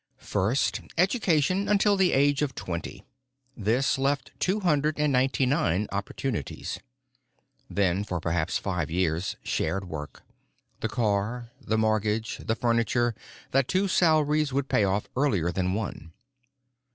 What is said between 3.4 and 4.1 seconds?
This